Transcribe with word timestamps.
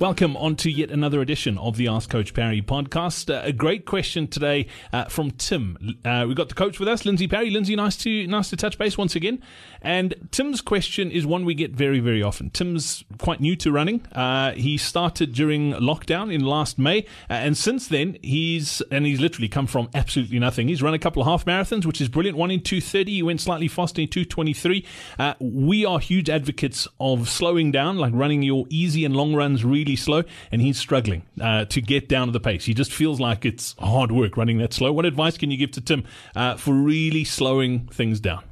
Welcome 0.00 0.34
on 0.38 0.56
to 0.56 0.70
yet 0.70 0.90
another 0.90 1.20
edition 1.20 1.58
of 1.58 1.76
the 1.76 1.88
Ask 1.88 2.08
Coach 2.08 2.32
Parry 2.32 2.62
podcast. 2.62 3.28
Uh, 3.28 3.42
a 3.44 3.52
great 3.52 3.84
question 3.84 4.28
today 4.28 4.66
uh, 4.94 5.04
from 5.04 5.30
Tim. 5.32 5.76
Uh, 6.02 6.24
we've 6.26 6.38
got 6.38 6.48
the 6.48 6.54
coach 6.54 6.80
with 6.80 6.88
us, 6.88 7.04
Lindsey 7.04 7.28
Parry. 7.28 7.50
Lindsey, 7.50 7.76
nice 7.76 7.98
to 7.98 8.26
nice 8.26 8.48
to 8.48 8.56
touch 8.56 8.78
base 8.78 8.96
once 8.96 9.14
again. 9.14 9.42
And 9.82 10.14
Tim's 10.30 10.62
question 10.62 11.10
is 11.10 11.26
one 11.26 11.44
we 11.44 11.52
get 11.52 11.72
very 11.72 12.00
very 12.00 12.22
often. 12.22 12.48
Tim's 12.48 13.04
quite 13.18 13.42
new 13.42 13.54
to 13.56 13.70
running. 13.70 14.00
Uh, 14.12 14.52
he 14.52 14.78
started 14.78 15.34
during 15.34 15.74
lockdown 15.74 16.32
in 16.32 16.46
last 16.46 16.78
May, 16.78 17.00
uh, 17.28 17.34
and 17.34 17.54
since 17.54 17.86
then 17.86 18.16
he's 18.22 18.80
and 18.90 19.04
he's 19.04 19.20
literally 19.20 19.48
come 19.48 19.66
from 19.66 19.90
absolutely 19.92 20.38
nothing. 20.38 20.68
He's 20.68 20.82
run 20.82 20.94
a 20.94 20.98
couple 20.98 21.20
of 21.20 21.28
half 21.28 21.44
marathons, 21.44 21.84
which 21.84 22.00
is 22.00 22.08
brilliant. 22.08 22.38
One 22.38 22.50
in 22.50 22.62
two 22.62 22.80
thirty. 22.80 23.16
He 23.16 23.22
went 23.22 23.42
slightly 23.42 23.68
faster 23.68 24.00
in 24.00 24.08
two 24.08 24.24
twenty 24.24 24.54
three. 24.54 24.86
Uh, 25.18 25.34
we 25.40 25.84
are 25.84 25.98
huge 25.98 26.30
advocates 26.30 26.88
of 26.98 27.28
slowing 27.28 27.70
down, 27.70 27.98
like 27.98 28.14
running 28.14 28.40
your 28.42 28.64
easy 28.70 29.04
and 29.04 29.14
long 29.14 29.34
runs 29.34 29.62
really 29.62 29.89
really 29.90 29.96
slow, 29.96 30.22
and 30.52 30.62
he's 30.62 30.78
struggling 30.78 31.22
uh, 31.40 31.64
to 31.66 31.80
get 31.80 32.08
down 32.08 32.28
to 32.28 32.32
the 32.32 32.40
pace. 32.40 32.64
He 32.64 32.74
just 32.74 32.92
feels 32.92 33.20
like 33.20 33.44
it's 33.44 33.74
hard 33.78 34.12
work 34.12 34.36
running 34.36 34.58
that 34.58 34.72
slow. 34.72 34.92
What 34.92 35.06
advice 35.06 35.36
can 35.36 35.50
you 35.50 35.56
give 35.56 35.72
to 35.72 35.80
Tim 35.80 36.04
uh, 36.34 36.56
for 36.56 36.74
really 36.74 37.24
slowing 37.24 37.88
things 37.88 38.20
down? 38.20 38.44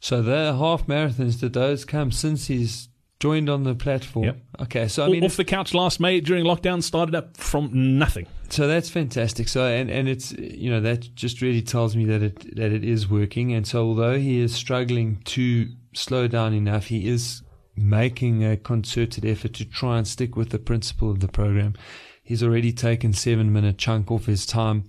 So 0.00 0.22
the 0.22 0.56
half 0.56 0.86
marathons, 0.86 1.40
did 1.40 1.52
those 1.52 1.84
come 1.84 2.12
since 2.12 2.46
he's 2.46 2.88
joined 3.20 3.50
on 3.50 3.64
the 3.64 3.74
platform? 3.74 4.26
Yep. 4.26 4.36
Okay, 4.62 4.88
so 4.88 5.04
I 5.04 5.08
mean, 5.08 5.24
off 5.24 5.36
the 5.36 5.44
couch 5.44 5.74
last 5.74 6.00
May 6.00 6.20
during 6.20 6.44
lockdown, 6.44 6.82
started 6.82 7.14
up 7.14 7.36
from 7.36 7.98
nothing. 7.98 8.26
So 8.50 8.66
that's 8.66 8.88
fantastic. 8.88 9.48
So 9.48 9.66
and 9.66 9.90
and 9.90 10.08
it's 10.08 10.32
you 10.32 10.70
know 10.70 10.80
that 10.80 11.14
just 11.14 11.42
really 11.42 11.60
tells 11.62 11.96
me 11.96 12.06
that 12.06 12.22
it 12.22 12.56
that 12.56 12.72
it 12.72 12.84
is 12.84 13.10
working. 13.10 13.52
And 13.52 13.66
so 13.66 13.84
although 13.84 14.18
he 14.18 14.40
is 14.40 14.54
struggling 14.54 15.20
to 15.26 15.68
slow 15.94 16.28
down 16.28 16.54
enough, 16.54 16.86
he 16.86 17.08
is 17.08 17.42
making 17.78 18.44
a 18.44 18.56
concerted 18.56 19.24
effort 19.24 19.54
to 19.54 19.64
try 19.64 19.98
and 19.98 20.06
stick 20.06 20.36
with 20.36 20.50
the 20.50 20.58
principle 20.58 21.10
of 21.10 21.20
the 21.20 21.28
program. 21.28 21.74
He's 22.22 22.42
already 22.42 22.72
taken 22.72 23.12
seven 23.12 23.52
minute 23.52 23.78
chunk 23.78 24.10
off 24.10 24.26
his 24.26 24.44
time. 24.44 24.84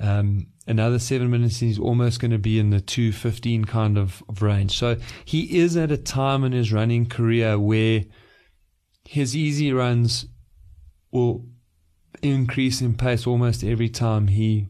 Um, 0.00 0.48
another 0.66 0.98
seven 0.98 1.30
minutes, 1.30 1.60
he's 1.60 1.78
almost 1.78 2.20
going 2.20 2.30
to 2.30 2.38
be 2.38 2.58
in 2.58 2.70
the 2.70 2.80
215 2.80 3.64
kind 3.64 3.98
of, 3.98 4.22
of 4.28 4.42
range. 4.42 4.76
So 4.76 4.96
he 5.24 5.58
is 5.58 5.76
at 5.76 5.90
a 5.90 5.96
time 5.96 6.44
in 6.44 6.52
his 6.52 6.72
running 6.72 7.06
career 7.06 7.58
where 7.58 8.04
his 9.04 9.36
easy 9.36 9.72
runs 9.72 10.26
will 11.10 11.46
increase 12.22 12.80
in 12.80 12.94
pace 12.94 13.26
almost 13.26 13.64
every 13.64 13.88
time 13.88 14.28
he 14.28 14.68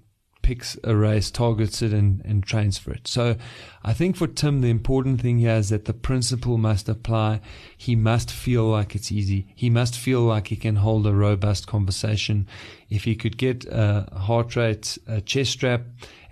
picks 0.49 0.79
a 0.83 0.97
race, 0.97 1.31
targets 1.31 1.83
it, 1.83 1.93
and, 1.93 2.25
and 2.25 2.43
trains 2.43 2.79
for 2.79 2.91
it. 2.91 3.07
So 3.07 3.37
I 3.85 3.93
think 3.93 4.17
for 4.17 4.27
Tim, 4.27 4.63
the 4.63 4.71
important 4.71 5.21
thing 5.21 5.41
here 5.41 5.57
is 5.57 5.69
that 5.69 5.85
the 5.85 5.93
principle 5.93 6.57
must 6.57 6.89
apply. 6.89 7.43
He 7.77 7.95
must 7.95 8.31
feel 8.31 8.65
like 8.65 8.95
it's 8.95 9.13
easy. 9.13 9.53
He 9.55 9.69
must 9.69 9.99
feel 9.99 10.23
like 10.23 10.47
he 10.47 10.57
can 10.57 10.77
hold 10.77 11.07
a 11.07 11.13
robust 11.13 11.67
conversation. 11.67 12.49
If 12.89 13.05
he 13.05 13.15
could 13.15 13.37
get 13.37 13.67
a 13.67 14.09
heart 14.17 14.57
rate, 14.57 14.97
a 15.07 15.21
chest 15.21 15.51
strap, 15.51 15.83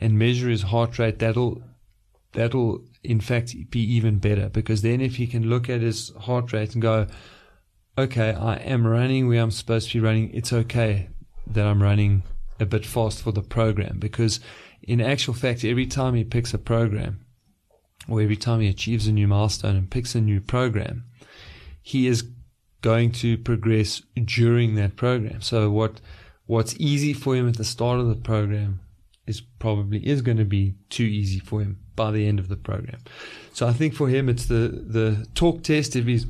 and 0.00 0.19
measure 0.19 0.48
his 0.48 0.62
heart 0.62 0.98
rate, 0.98 1.19
that'll 1.19 1.62
that'll 2.33 2.80
in 3.05 3.20
fact 3.20 3.55
be 3.70 3.80
even 3.80 4.17
better 4.19 4.48
because 4.48 4.80
then 4.80 5.03
if 5.03 5.17
he 5.17 5.27
can 5.27 5.51
look 5.51 5.69
at 5.69 5.83
his 5.83 6.11
heart 6.20 6.55
rate 6.55 6.73
and 6.73 6.80
go, 6.80 7.07
okay, 7.98 8.30
I 8.30 8.55
am 8.57 8.86
running 8.86 9.29
where 9.29 9.42
I'm 9.42 9.51
supposed 9.51 9.91
to 9.91 10.01
be 10.01 10.07
running. 10.07 10.30
It's 10.33 10.55
okay 10.55 11.11
that 11.48 11.67
I'm 11.67 11.83
running 11.83 12.23
a 12.58 12.67
bit 12.67 12.86
fast 12.86 13.22
for 13.22 13.33
the 13.33 13.42
program 13.42 13.98
because 13.98 14.40
in 14.83 15.00
actual 15.00 15.34
fact, 15.34 15.64
every 15.64 15.86
time 15.86 16.14
he 16.14 16.24
picks 16.24 16.55
a 16.55 16.58
program 16.58 17.24
or 18.08 18.20
every 18.20 18.36
time 18.36 18.61
he 18.61 18.68
achieves 18.68 19.06
a 19.06 19.12
new 19.12 19.27
milestone 19.27 19.77
and 19.77 19.90
picks 19.90 20.14
a 20.14 20.20
new 20.20 20.40
program, 20.40 21.05
he 21.83 22.06
is 22.06 22.24
going 22.83 23.11
to 23.11 23.36
progress 23.39 24.02
during 24.24 24.74
that 24.77 24.96
program. 24.96 25.40
So 25.40 25.70
what, 25.70 26.00
what's 26.46 26.77
easy 26.78 27.12
for 27.12 27.34
him 27.34 27.48
at 27.48 27.56
the 27.56 27.64
start 27.64 28.00
of 28.00 28.08
the 28.08 28.14
program 28.14 28.80
is 29.27 29.40
probably 29.40 30.06
is 30.06 30.23
going 30.23 30.36
to 30.36 30.44
be 30.44 30.74
too 30.88 31.05
easy 31.05 31.40
for 31.40 31.61
him 31.61 31.78
by 31.96 32.12
the 32.12 32.28
end 32.28 32.38
of 32.38 32.48
the 32.48 32.56
program. 32.56 33.00
So 33.52 33.67
I 33.67 33.73
think 33.73 33.94
for 33.94 34.08
him, 34.08 34.28
it's 34.28 34.46
the, 34.46 34.84
the 34.86 35.27
talk 35.34 35.62
test. 35.62 35.96
If 35.96 36.06
he's 36.06 36.27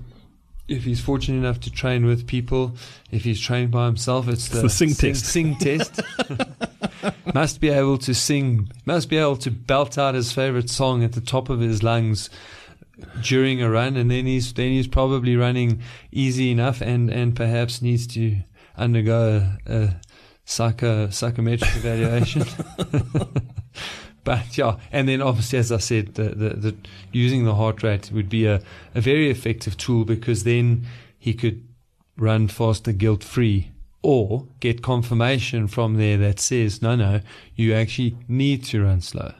if 0.68 0.84
he's 0.84 1.00
fortunate 1.00 1.38
enough 1.38 1.60
to 1.60 1.70
train 1.70 2.06
with 2.06 2.26
people, 2.26 2.74
if 3.10 3.24
he's 3.24 3.40
trained 3.40 3.70
by 3.70 3.86
himself, 3.86 4.28
it's 4.28 4.48
the, 4.48 4.64
it's 4.64 4.78
the 4.78 4.94
sing, 4.94 5.14
sing 5.24 5.56
test. 5.56 5.96
Sing 5.96 5.98
test. 5.98 6.00
must 7.34 7.60
be 7.60 7.68
able 7.68 7.98
to 7.98 8.14
sing. 8.14 8.70
Must 8.84 9.08
be 9.08 9.16
able 9.16 9.36
to 9.38 9.50
belt 9.50 9.98
out 9.98 10.14
his 10.14 10.32
favorite 10.32 10.70
song 10.70 11.04
at 11.04 11.12
the 11.12 11.20
top 11.20 11.48
of 11.48 11.60
his 11.60 11.82
lungs 11.82 12.30
during 13.22 13.62
a 13.62 13.70
run, 13.70 13.96
and 13.96 14.10
then 14.10 14.26
he's 14.26 14.52
then 14.52 14.70
he's 14.70 14.88
probably 14.88 15.36
running 15.36 15.82
easy 16.10 16.50
enough, 16.50 16.80
and 16.80 17.10
and 17.10 17.36
perhaps 17.36 17.82
needs 17.82 18.06
to 18.08 18.36
undergo 18.76 19.48
a, 19.66 19.72
a 19.72 20.00
psycho 20.44 21.10
psychometric 21.10 21.76
evaluation. 21.76 22.44
but 24.26 24.58
yeah, 24.58 24.76
and 24.90 25.08
then 25.08 25.22
obviously, 25.22 25.60
as 25.60 25.70
I 25.70 25.78
said, 25.78 26.16
the, 26.16 26.30
the, 26.30 26.48
the 26.50 26.76
using 27.12 27.44
the 27.44 27.54
heart 27.54 27.84
rate 27.84 28.10
would 28.12 28.28
be 28.28 28.44
a, 28.44 28.60
a 28.92 29.00
very 29.00 29.30
effective 29.30 29.76
tool 29.76 30.04
because 30.04 30.42
then 30.42 30.84
he 31.16 31.32
could 31.32 31.64
run 32.18 32.48
faster 32.48 32.90
guilt 32.90 33.22
free 33.22 33.70
or 34.02 34.46
get 34.60 34.82
confirmation 34.82 35.66
from 35.66 35.94
there 35.94 36.16
that 36.18 36.38
says, 36.38 36.80
no, 36.80 36.94
no, 36.94 37.20
you 37.54 37.74
actually 37.74 38.16
need 38.28 38.62
to 38.64 38.82
run 38.84 39.00
slow. 39.00 39.32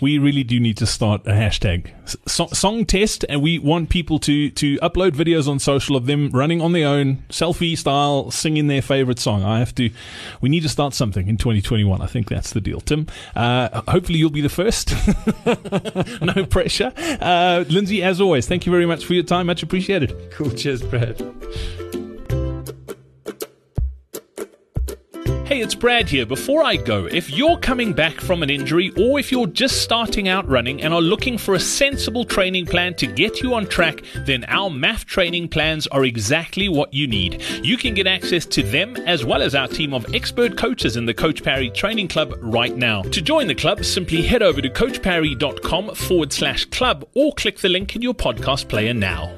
We 0.00 0.18
really 0.18 0.44
do 0.44 0.60
need 0.60 0.76
to 0.78 0.86
start 0.86 1.26
a 1.26 1.30
hashtag 1.30 1.90
so- 2.28 2.48
song 2.48 2.84
test, 2.84 3.24
and 3.28 3.42
we 3.42 3.58
want 3.58 3.88
people 3.88 4.18
to 4.20 4.50
to 4.50 4.76
upload 4.78 5.12
videos 5.12 5.48
on 5.48 5.58
social 5.58 5.96
of 5.96 6.06
them 6.06 6.28
running 6.30 6.60
on 6.60 6.72
their 6.72 6.86
own, 6.86 7.24
selfie 7.30 7.76
style, 7.76 8.30
singing 8.30 8.66
their 8.66 8.82
favorite 8.82 9.18
song. 9.18 9.42
I 9.42 9.60
have 9.60 9.74
to. 9.76 9.90
We 10.42 10.50
need 10.50 10.62
to 10.64 10.68
start 10.68 10.92
something 10.92 11.26
in 11.26 11.38
2021. 11.38 12.02
I 12.02 12.06
think 12.06 12.28
that's 12.28 12.52
the 12.52 12.60
deal. 12.60 12.80
Tim, 12.80 13.06
uh, 13.34 13.80
hopefully 13.88 14.18
you'll 14.18 14.30
be 14.30 14.42
the 14.42 14.50
first. 14.50 14.92
no 16.20 16.44
pressure. 16.44 16.92
Uh, 16.96 17.64
Lindsey, 17.68 18.02
as 18.02 18.20
always, 18.20 18.46
thank 18.46 18.66
you 18.66 18.72
very 18.72 18.86
much 18.86 19.06
for 19.06 19.14
your 19.14 19.24
time. 19.24 19.46
Much 19.46 19.62
appreciated. 19.62 20.14
Cool. 20.32 20.50
Cheers, 20.50 20.82
Brad. 20.82 21.18
Hey, 25.52 25.60
it's 25.60 25.74
Brad 25.74 26.08
here. 26.08 26.24
Before 26.24 26.64
I 26.64 26.76
go, 26.76 27.04
if 27.04 27.28
you're 27.28 27.58
coming 27.58 27.92
back 27.92 28.22
from 28.22 28.42
an 28.42 28.48
injury 28.48 28.90
or 28.96 29.20
if 29.20 29.30
you're 29.30 29.46
just 29.46 29.82
starting 29.82 30.26
out 30.26 30.48
running 30.48 30.80
and 30.80 30.94
are 30.94 31.02
looking 31.02 31.36
for 31.36 31.54
a 31.54 31.60
sensible 31.60 32.24
training 32.24 32.64
plan 32.64 32.94
to 32.94 33.06
get 33.06 33.42
you 33.42 33.52
on 33.52 33.66
track, 33.66 34.00
then 34.24 34.46
our 34.48 34.70
math 34.70 35.04
training 35.04 35.50
plans 35.50 35.86
are 35.88 36.06
exactly 36.06 36.70
what 36.70 36.94
you 36.94 37.06
need. 37.06 37.42
You 37.62 37.76
can 37.76 37.92
get 37.92 38.06
access 38.06 38.46
to 38.46 38.62
them 38.62 38.96
as 38.96 39.26
well 39.26 39.42
as 39.42 39.54
our 39.54 39.68
team 39.68 39.92
of 39.92 40.14
expert 40.14 40.56
coaches 40.56 40.96
in 40.96 41.04
the 41.04 41.12
Coach 41.12 41.42
Parry 41.42 41.68
Training 41.68 42.08
Club 42.08 42.32
right 42.40 42.74
now. 42.74 43.02
To 43.02 43.20
join 43.20 43.46
the 43.46 43.54
club, 43.54 43.84
simply 43.84 44.22
head 44.22 44.40
over 44.42 44.62
to 44.62 44.70
coachparry.com 44.70 45.94
forward 45.96 46.32
slash 46.32 46.64
club 46.64 47.06
or 47.12 47.30
click 47.34 47.58
the 47.58 47.68
link 47.68 47.94
in 47.94 48.00
your 48.00 48.14
podcast 48.14 48.70
player 48.70 48.94
now. 48.94 49.30